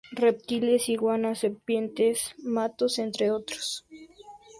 Reptiles, 0.25 0.87
iguanas, 0.89 1.37
serpientes, 1.41 2.33
matos 2.43 2.97
entre 2.97 3.29
otros. 3.29 3.85